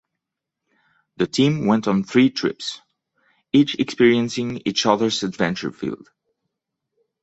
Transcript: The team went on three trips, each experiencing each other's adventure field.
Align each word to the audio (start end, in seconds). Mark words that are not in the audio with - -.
The 1.17 1.27
team 1.27 1.67
went 1.67 1.87
on 1.87 2.01
three 2.03 2.31
trips, 2.31 2.81
each 3.53 3.75
experiencing 3.75 4.63
each 4.65 4.87
other's 4.87 5.21
adventure 5.21 5.71
field. 5.71 6.09